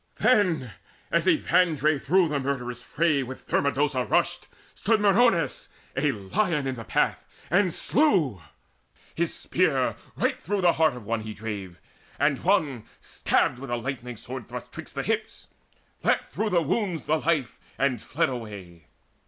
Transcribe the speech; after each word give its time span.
Then, 0.15 0.73
as 1.11 1.27
Evandre 1.27 1.99
through 2.01 2.27
the 2.29 2.39
murderous 2.39 2.81
fray 2.81 3.21
With 3.21 3.41
Thermodosa 3.47 4.03
rushed, 4.03 4.47
stood 4.73 4.99
Meriones, 4.99 5.69
A 5.95 6.11
lion 6.11 6.65
in 6.65 6.73
the 6.73 6.83
path, 6.83 7.23
and 7.51 7.71
slew: 7.71 8.41
his 9.13 9.31
spear 9.31 9.95
Right 10.15 10.43
to 10.45 10.59
the 10.59 10.73
heart 10.73 10.95
of 10.95 11.05
one 11.05 11.21
he 11.21 11.35
drave, 11.35 11.79
and 12.17 12.43
one 12.43 12.85
Stabbed 12.99 13.59
with 13.59 13.69
a 13.69 13.77
lightning 13.77 14.17
sword 14.17 14.47
thrust 14.49 14.71
'twixt 14.71 14.95
the 14.95 15.03
hips: 15.03 15.45
Leapt 16.01 16.29
through 16.31 16.49
the 16.49 16.63
wounds 16.63 17.05
the 17.05 17.17
life, 17.19 17.59
and 17.77 18.01
fled 18.01 18.29
away. 18.29 18.85